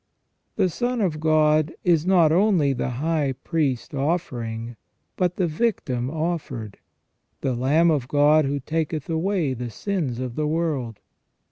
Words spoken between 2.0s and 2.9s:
not only the